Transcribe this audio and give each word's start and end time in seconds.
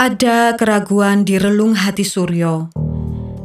Ada 0.00 0.56
keraguan 0.56 1.28
di 1.28 1.36
relung 1.36 1.76
hati 1.76 2.08
Suryo 2.08 2.72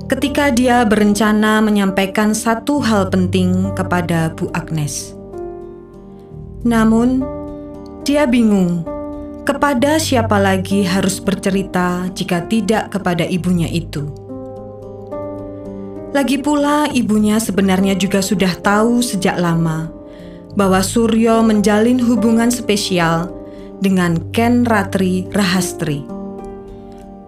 ketika 0.08 0.56
dia 0.56 0.88
berencana 0.88 1.60
menyampaikan 1.60 2.32
satu 2.32 2.80
hal 2.80 3.12
penting 3.12 3.76
kepada 3.76 4.32
Bu 4.32 4.48
Agnes. 4.56 5.12
Namun, 6.64 7.28
dia 8.08 8.24
bingung 8.24 8.88
kepada 9.44 10.00
siapa 10.00 10.40
lagi 10.40 10.88
harus 10.88 11.20
bercerita 11.20 12.08
jika 12.16 12.48
tidak 12.48 12.88
kepada 12.88 13.28
ibunya 13.28 13.68
itu. 13.68 14.08
Lagi 16.16 16.40
pula, 16.40 16.88
ibunya 16.96 17.36
sebenarnya 17.36 18.00
juga 18.00 18.24
sudah 18.24 18.56
tahu 18.64 19.04
sejak 19.04 19.36
lama 19.44 19.92
bahwa 20.56 20.80
Suryo 20.80 21.44
menjalin 21.44 22.00
hubungan 22.00 22.48
spesial 22.48 23.28
dengan 23.84 24.32
Ken 24.32 24.64
Ratri 24.64 25.28
Rahastri, 25.36 26.15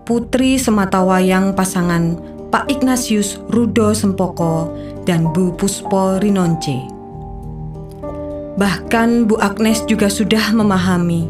putri 0.07 0.55
sematawayang 0.55 1.51
pasangan 1.51 2.15
Pak 2.47 2.71
Ignatius 2.71 3.43
Rudo 3.51 3.91
Sempoko 3.91 4.71
dan 5.03 5.27
Bu 5.35 5.51
Puspo 5.51 6.15
Rinonce. 6.23 6.79
Bahkan 8.55 9.27
Bu 9.27 9.35
Agnes 9.35 9.83
juga 9.83 10.07
sudah 10.07 10.55
memahami 10.55 11.27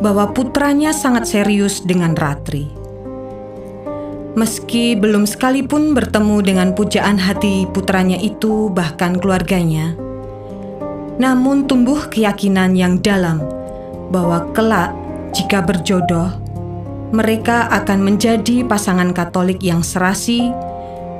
bahwa 0.00 0.32
putranya 0.32 0.96
sangat 0.96 1.28
serius 1.28 1.84
dengan 1.84 2.16
Ratri. 2.16 2.72
Meski 4.32 4.96
belum 4.96 5.28
sekalipun 5.28 5.92
bertemu 5.92 6.40
dengan 6.40 6.68
pujaan 6.72 7.20
hati 7.20 7.68
putranya 7.68 8.16
itu 8.16 8.72
bahkan 8.72 9.20
keluarganya, 9.20 9.92
namun 11.20 11.68
tumbuh 11.68 12.08
keyakinan 12.08 12.72
yang 12.72 12.96
dalam 13.04 13.44
bahwa 14.08 14.48
kelak 14.56 14.96
jika 15.36 15.60
berjodoh, 15.60 16.32
mereka 17.10 17.66
akan 17.70 18.06
menjadi 18.06 18.62
pasangan 18.62 19.10
Katolik 19.10 19.58
yang 19.62 19.82
serasi 19.82 20.50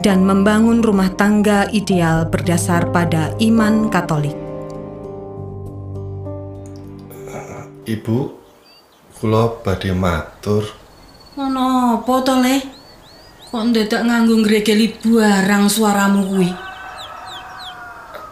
dan 0.01 0.23
membangun 0.23 0.81
rumah 0.81 1.13
tangga 1.13 1.67
ideal 1.75 2.31
berdasar 2.31 2.89
pada 2.95 3.35
iman 3.43 3.91
Katolik. 3.91 4.35
Ibu, 7.91 8.19
kula 9.19 9.61
badhe 9.67 9.91
matur. 9.91 10.63
Ono 11.35 11.99
apa 11.99 12.15
to, 12.23 12.35
Le? 12.39 12.57
Kok 13.51 13.65
ndadak 13.67 14.07
nganggo 14.07 14.47
ngregeli 14.47 14.95
barang 15.03 15.67
suaramu 15.67 16.23
kuwi? 16.31 16.51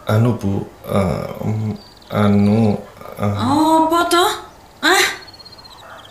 Anu, 0.07 0.31
Bu, 0.39 0.63
mm, 1.43 1.71
anu 2.07 2.79
eh, 3.19 3.35
Apa 3.35 3.99
to? 4.07 4.48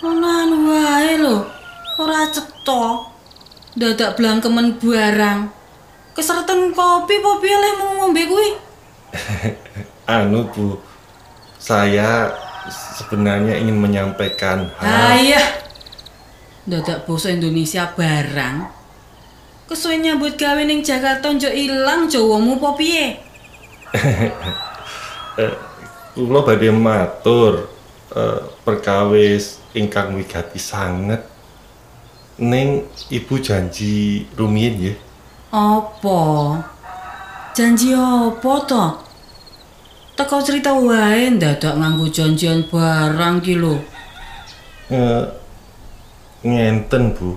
Ono 0.03 0.27
anu 0.27 0.57
wae 0.71 1.19
lho. 1.19 1.47
Ora 1.99 2.31
cetha. 2.31 2.83
Dadak 3.75 4.15
blangkemen 4.19 4.79
barang. 4.79 5.51
Keserten 6.15 6.75
kopi 6.75 7.15
apa 7.23 7.31
piye 7.39 7.57
ngombe 7.79 8.23
kuwi? 8.27 8.49
anu, 10.19 10.51
Bu. 10.51 10.79
Saya 11.59 12.31
sebenarnya 12.71 13.59
ingin 13.59 13.79
menyampaikan 13.79 14.71
hal 14.79 15.19
iya. 15.19 15.43
Dadak 16.67 17.07
basa 17.07 17.31
Indonesia 17.31 17.91
barang. 17.95 18.67
Kesuwen 19.69 20.01
nyambut 20.01 20.35
gawe 20.41 20.63
ning 20.65 20.81
Jakarta 20.81 21.29
njuk 21.29 21.53
ilang 21.53 22.09
Jawamu 22.09 22.57
apa 22.57 22.69
piye? 22.79 23.07
kula 26.19 26.43
badhe 26.43 26.71
matur 26.75 27.71
eh, 28.15 28.41
perkawis 28.65 29.59
ingkang 29.75 30.17
wigati 30.17 30.61
sanget. 30.61 31.25
Ning 32.39 32.87
Ibu 33.11 33.35
janji 33.43 34.23
rumiyin 34.39 34.75
nggih. 34.79 34.97
Apa? 35.51 36.21
Janji 37.57 37.91
apa 37.97 38.53
to? 38.69 38.85
Teko 40.15 40.39
cerita 40.43 40.71
wae 40.75 41.35
ndadak 41.35 41.75
nganggo 41.79 42.07
janjian 42.07 42.67
barang 42.71 43.43
ki 43.43 43.55
lho. 43.59 43.83
Eh, 44.91 45.25
ngenten 46.47 47.15
Bu. 47.19 47.35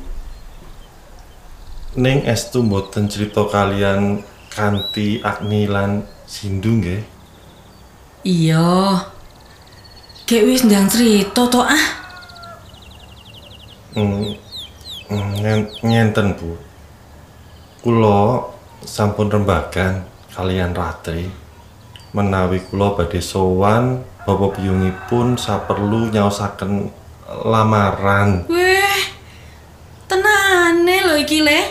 Ning 1.97 2.22
estu 2.23 2.62
mboten 2.62 3.09
cerita 3.09 3.44
kalian 3.50 4.22
kanthi 4.53 5.19
Agni 5.25 5.66
lan 5.66 6.06
Sindu 6.29 6.78
nggih. 6.78 7.01
Iya. 8.22 9.01
Kayak 10.28 10.46
wis 10.48 10.62
ndang 10.64 10.88
cerita 10.88 11.44
to 11.52 11.59
ah. 11.59 11.86
Hmm, 13.92 14.32
hmm, 15.12 15.30
ngen- 15.44 15.72
ngenten 15.84 16.40
Bu. 16.40 16.56
Kula 17.84 18.48
sampun 18.86 19.28
rembagan 19.28 20.08
kalian 20.32 20.72
Ratri. 20.72 21.28
Menawi 22.16 22.64
kula 22.68 22.96
badhe 22.96 23.20
sowan 23.20 24.04
bapa 24.24 24.56
biyungipun 24.56 25.36
saperlu 25.36 26.12
nyaosaken 26.12 26.88
lamaran. 27.44 28.48
Weh. 28.48 29.00
Tenane 30.08 30.96
lho 31.08 31.16
iki 31.20 31.44
le. 31.44 31.62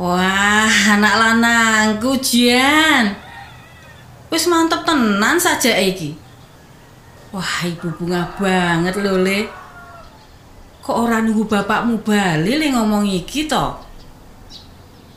Wah, 0.00 0.72
anak 0.96 1.14
lanangku 1.20 2.16
Jan. 2.24 3.12
Wis 4.32 4.48
mantep 4.48 4.88
tenan 4.88 5.36
saja 5.36 5.76
iki. 5.76 6.16
Wah, 7.32 7.64
ibu 7.64 7.88
bunga 7.96 8.28
banget 8.36 8.94
lho, 9.00 9.24
Le. 9.24 9.48
Kok 10.82 10.96
ora 11.06 11.22
nunggu 11.22 11.46
bapakmu 11.48 12.02
bali 12.02 12.58
le 12.58 12.66
ngomong 12.74 13.06
iki 13.06 13.46
to? 13.48 13.66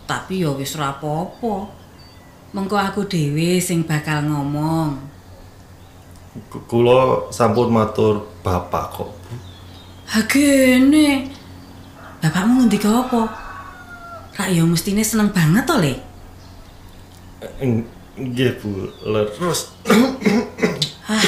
Tapi 0.06 0.46
ya 0.46 0.54
wis 0.54 0.78
ora 0.78 0.96
apa-apa. 0.96 1.54
Mengko 2.54 2.78
aku 2.78 3.04
dhewe 3.10 3.60
sing 3.60 3.84
bakal 3.84 4.24
ngomong. 4.30 4.96
Kula 6.70 7.28
sampun 7.34 7.74
matur 7.74 8.24
bapak 8.46 8.86
kok. 8.96 9.10
Bu. 9.12 9.34
Ha 10.14 10.20
gene. 10.30 11.28
Bapakmu 12.22 12.64
ngendika 12.64 12.88
apa? 13.04 13.22
Rak 14.36 14.50
ya 14.54 14.64
mestine 14.64 15.04
seneng 15.04 15.34
banget 15.36 15.66
to, 15.68 15.76
Le. 15.82 15.94
Eng- 17.60 17.90
Nggih 18.16 18.56
Bu, 18.64 18.72
leres. 19.04 19.76
Hah, 21.04 21.20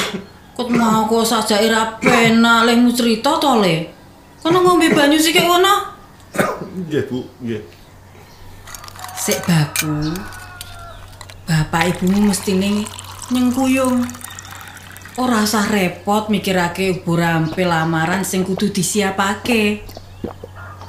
kok 0.58 0.74
mau 0.74 1.06
kok 1.06 1.22
saja 1.22 1.62
ira 1.62 2.02
penak 2.02 2.66
lemu 2.66 2.90
cerita 2.90 3.38
to, 3.38 3.62
Le. 3.62 3.94
Kono 4.42 4.66
ngombe 4.66 4.90
banyu 4.90 5.22
sih 5.22 5.30
kayak 5.30 5.46
ngono. 5.46 5.74
Nggih 6.82 7.04
Bu, 7.06 7.20
nggih. 7.46 7.62
Sik 9.14 9.46
baku. 9.46 10.18
Bapak 11.46 11.94
ibumu 11.94 12.34
mestine 12.34 12.90
nyengkuyung. 13.30 14.02
Ora 15.18 15.46
usah 15.46 15.70
repot 15.70 16.30
mikirake 16.30 16.90
ubur 17.02 17.22
rampe 17.22 17.62
lamaran 17.62 18.26
sing 18.26 18.42
kudu 18.42 18.74
disiapake. 18.74 19.86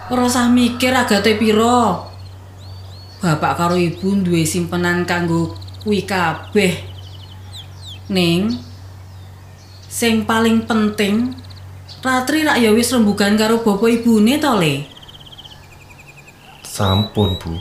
Ora 0.08 0.28
usah 0.28 0.48
mikir 0.48 0.96
agate 0.96 1.36
piro. 1.36 2.08
Bapak 3.20 3.52
karo 3.56 3.76
ibu 3.76 4.16
duwe 4.24 4.48
simpenan 4.48 5.04
kanggo 5.04 5.56
kuwi 5.84 6.08
kabeh. 6.08 6.72
Ning 8.08 8.67
sing 9.88 10.28
paling 10.28 10.68
penting 10.68 11.34
Ratri 11.98 12.46
rak 12.46 12.62
ya 12.62 12.70
wis 12.70 12.94
rembugan 12.94 13.34
karo 13.34 13.58
bapak 13.58 13.90
ibune 13.90 14.38
to, 14.38 14.54
Le. 14.54 14.86
Sampun 16.62 17.34
Bu. 17.34 17.58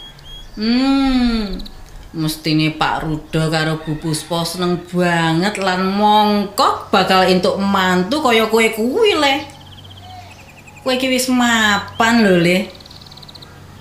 Hmm, 0.61 1.57
mestine 2.13 2.69
Pak 2.77 3.01
Rudo 3.01 3.49
karo 3.49 3.81
Bu 3.81 3.97
Puspo 3.97 4.45
seneng 4.45 4.85
banget 4.85 5.57
lan 5.57 5.89
mongkok 5.89 6.93
bakal 6.93 7.25
entuk 7.25 7.57
mantu 7.57 8.21
kaya 8.21 8.45
kowe 8.45 8.61
kuwi 8.61 9.17
le. 9.17 9.35
Kowe 10.85 10.93
iki 10.93 11.09
wis 11.09 11.33
mapan 11.33 12.21
lho 12.21 12.37
le. 12.37 12.69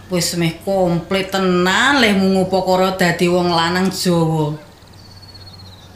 Wis 0.09 0.33
meh 0.41 0.57
komplit 0.65 1.29
tenan 1.29 2.01
le 2.01 2.17
mungu 2.17 2.49
pokoro 2.49 2.97
dadi 2.97 3.29
wong 3.29 3.53
lanang 3.53 3.93
Jawa. 3.93 4.57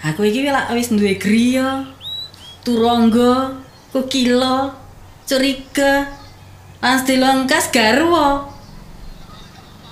Aku 0.05 0.21
iki 0.21 0.45
lak 0.53 0.69
wis 0.77 0.93
duwe 0.93 1.17
griya, 1.17 1.89
turangga, 2.71 3.59
kukila, 3.91 4.71
curiga, 5.27 6.07
lan 6.79 7.03
dilengkas 7.03 7.75
garwa. 7.75 8.47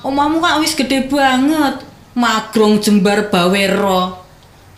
Omahmu 0.07 0.39
kan 0.39 0.63
wis 0.63 0.79
gede 0.79 1.11
banget. 1.11 1.83
Magrong 2.15 2.79
jembar 2.79 3.27
bawero. 3.35 4.23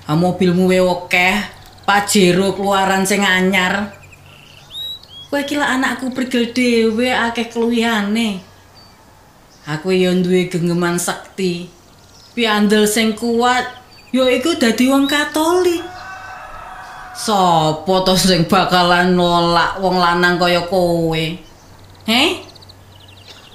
Ha 0.08 0.16
mobilmu 0.16 0.72
wae 0.72 0.80
akeh. 0.80 1.36
Pajero 1.84 2.56
keluaran 2.56 3.04
sing 3.04 3.20
anyar. 3.20 3.92
Kowe 5.28 5.44
iki 5.44 5.60
lak 5.60 5.76
anakku 5.76 6.10
prigel 6.16 6.56
dhewe 6.56 7.12
akeh 7.12 7.52
keluwihane. 7.52 8.40
Aku 9.68 9.92
ya 9.92 10.10
duwe 10.16 10.48
genggeman 10.48 10.96
sekti. 10.96 11.68
Piandel 12.32 12.88
sing 12.88 13.12
kuat 13.12 13.68
yaiku 14.10 14.56
dadi 14.56 14.88
wong 14.88 15.04
Katolik. 15.04 15.99
Sopo 17.20 18.00
to 18.00 18.16
sing 18.16 18.48
bakalan 18.48 19.12
nolak 19.12 19.76
wong 19.76 20.00
lanang 20.00 20.40
kaya 20.40 20.64
kowe? 20.64 21.20
Heh? 22.08 22.30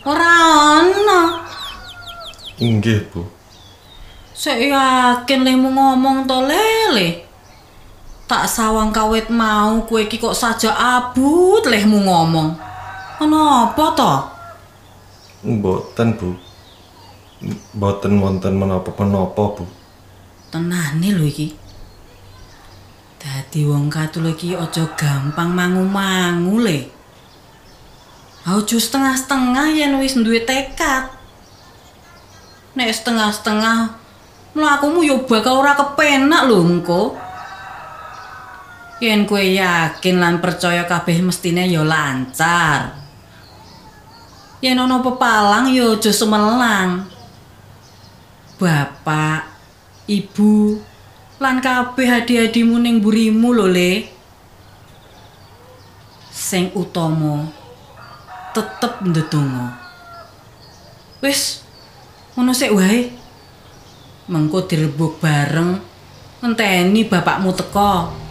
Ora 0.06 0.29
ana. 0.85 1.41
Inggih, 2.62 3.09
Bu. 3.09 3.25
Sik 4.38 4.69
yakin 4.69 5.41
lemu 5.41 5.73
ngomong 5.73 6.29
to 6.29 6.45
lele. 6.45 7.25
Tak 8.29 8.45
sawang 8.45 8.94
kawet 8.94 9.33
mau 9.33 9.81
kowe 9.89 9.97
iki 9.97 10.21
kok 10.21 10.38
saja 10.38 10.69
abut 10.69 11.65
lehmu 11.65 12.06
ngomong. 12.06 12.53
Ana 13.17 13.73
apa 13.73 13.85
to? 13.97 14.13
Mboten, 15.41 16.13
Bu. 16.21 16.38
Mboten 17.73 18.21
wonten 18.21 18.62
menapa-menapa, 18.62 19.57
Bu. 19.57 19.65
Tenane 20.53 21.09
lho 21.17 21.25
iki. 21.25 21.64
Dadi 23.25 23.66
wong 23.66 23.89
katul 23.89 24.30
iki 24.30 24.54
aja 24.54 24.86
gampang 24.94 25.50
mangu-mangu 25.50 26.62
le. 26.62 26.86
Aja 28.45 28.77
setengah-setengah 28.77 29.74
yen 29.74 29.98
wis 29.98 30.13
duwe 30.13 30.45
tekad. 30.45 31.10
Nek 32.77 32.94
setengah-setengah 32.94 33.98
mlakumu 34.54 35.01
yo 35.01 35.25
bakal 35.25 35.66
ora 35.66 35.74
kepenak 35.74 36.45
lho 36.45 36.62
engko. 36.62 37.18
Yen 39.01 39.25
kowe 39.25 39.42
yakin 39.42 40.22
lan 40.22 40.38
percaya 40.38 40.86
kabeh 40.86 41.25
mestine 41.25 41.66
ya 41.66 41.81
lancar. 41.81 42.94
Yen 44.62 44.77
ana 44.77 45.01
pepalang 45.01 45.74
ya 45.74 45.98
aja 45.98 46.13
semelang. 46.13 47.10
Bapak, 48.62 49.50
Ibu, 50.06 50.77
lan 51.35 51.59
kabeh 51.59 52.07
adi-adimu 52.07 52.79
ning 52.79 53.03
burimu 53.03 53.51
lho, 53.51 53.67
Le. 53.67 53.91
Sing 56.31 56.71
utama 56.75 57.47
tetep 58.55 59.03
ndedonga. 59.03 59.75
Wis, 61.19 61.63
ngono 62.35 62.51
sik 62.55 62.71
wae. 62.71 63.11
Mengko 64.25 64.65
direbuk 64.65 65.21
bareng 65.21 65.77
ngenteni 66.41 67.05
bapakmu 67.05 67.51
teko. 67.53 68.25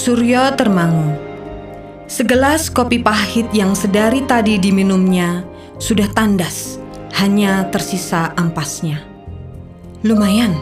Suryo 0.00 0.56
termangu. 0.56 1.12
Segelas 2.08 2.72
kopi 2.72 3.04
pahit 3.04 3.52
yang 3.52 3.76
sedari 3.76 4.24
tadi 4.24 4.56
diminumnya 4.56 5.44
sudah 5.76 6.08
tandas, 6.16 6.80
hanya 7.20 7.68
tersisa 7.68 8.32
ampasnya. 8.32 9.04
Lumayan, 10.00 10.56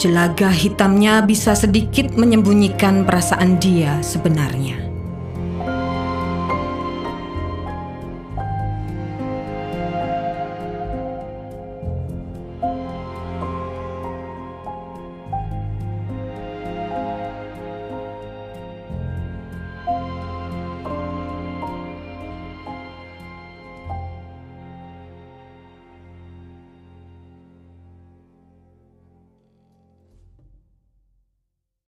jelaga 0.00 0.48
hitamnya 0.48 1.20
bisa 1.28 1.52
sedikit 1.52 2.16
menyembunyikan 2.16 3.04
perasaan 3.04 3.60
dia 3.60 4.00
sebenarnya. 4.00 4.83